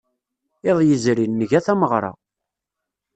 Iḍ 0.69 0.79
yezrin, 0.89 1.33
nga 1.41 1.59
tameɣra. 1.65 2.11